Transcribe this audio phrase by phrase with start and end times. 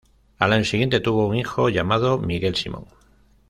[0.39, 2.87] Al año siguiente tuvo un hijo, llamado Miguel Simón.